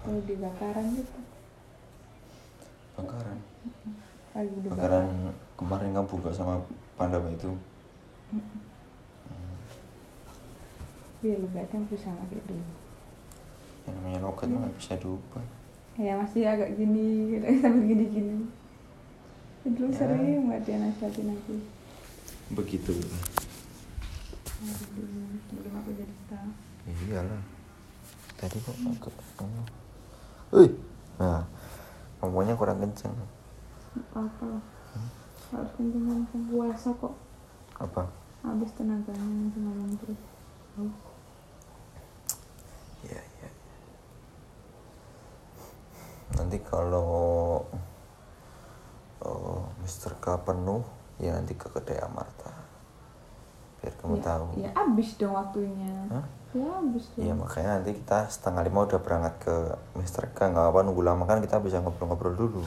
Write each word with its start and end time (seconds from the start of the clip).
kalau 0.00 0.20
di 0.24 0.34
bakaran 0.40 0.86
gitu. 0.96 1.20
Bakaran 2.96 3.38
lagi 4.30 4.56
di 4.62 4.68
bakaran 4.70 5.06
kemarin 5.58 5.90
kamu 5.96 6.06
buka 6.08 6.30
sama 6.32 6.54
Pandama 6.96 7.28
itu. 7.32 7.50
Biar 11.20 11.36
ada 11.36 11.96
sama 12.00 12.22
kayak 12.32 12.44
dulu. 12.48 12.64
Yang 13.88 13.94
namanya 14.00 14.18
logat 14.24 14.48
mah 14.48 14.60
nggak 14.64 14.76
bisa 14.80 14.92
diubah. 15.00 15.44
Ya 16.00 16.16
masih 16.16 16.48
agak 16.48 16.76
gini 16.80 17.36
gitu. 17.36 17.44
Sampai 17.64 17.84
gini 17.88 18.04
gini 18.08 18.36
dulu 19.60 19.92
Ya. 19.92 19.96
sering 20.00 20.48
mbak 20.48 20.64
dia 20.64 20.80
nasihatin 20.80 21.36
aku. 21.36 21.54
Begitu. 22.56 22.96
Aduh, 24.60 25.36
sebelum 25.48 25.72
aku 25.76 25.90
jadi 25.96 26.14
staff 26.24 26.48
iyalah. 27.08 27.42
Tadi 28.40 28.56
kok 28.64 28.76
agak. 28.88 29.14
Wih, 30.50 30.72
nah 31.18 31.46
ngomongnya 32.20 32.58
kurang 32.58 32.82
kenceng 32.82 33.14
apa 34.14 34.44
lah 34.44 34.64
harus 35.50 35.70
kenceng 35.74 36.04
kenceng 36.06 36.42
puasa 36.46 36.90
kok 36.94 37.14
apa 37.80 38.06
habis 38.42 38.70
tenaganya 38.76 39.24
nanti 39.24 39.58
ngomong 39.58 39.92
terus 39.98 40.20
oh. 40.78 40.94
Iya, 43.00 43.16
iya. 43.16 43.48
Nanti 46.36 46.60
kalau 46.60 47.08
oh, 49.24 49.64
Mr. 49.80 50.20
K 50.20 50.36
penuh, 50.44 50.84
ya 51.16 51.32
nanti 51.32 51.56
ke 51.56 51.72
kedai 51.72 51.96
Amarta. 52.04 52.52
Biar 53.80 53.94
kamu 53.96 54.14
ya, 54.16 54.22
tahu. 54.22 54.46
ya 54.60 54.70
habis 54.76 55.08
dong 55.16 55.32
waktunya 55.32 55.92
Hah? 56.12 56.24
ya 56.52 56.68
habis 56.76 57.04
dong 57.16 57.22
Iya 57.24 57.32
makanya 57.32 57.70
nanti 57.80 57.90
kita 57.96 58.18
setengah 58.28 58.62
lima 58.66 58.78
udah 58.84 59.00
berangkat 59.00 59.34
ke 59.40 59.54
Mr. 59.96 60.24
K 60.36 60.38
nggak 60.52 60.66
apa 60.68 60.80
nunggu 60.84 61.02
lama 61.02 61.24
kan 61.24 61.40
kita 61.40 61.56
bisa 61.58 61.80
ngobrol-ngobrol 61.80 62.36
dulu. 62.36 62.60